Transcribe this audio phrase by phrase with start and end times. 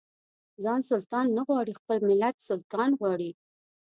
[0.63, 3.31] ځان سلطان نه غواړي خپل ملت سلطان غواړي.